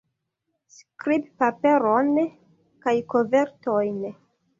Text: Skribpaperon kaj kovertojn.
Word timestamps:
Skribpaperon 0.77 2.09
kaj 2.87 2.95
kovertojn. 3.15 4.01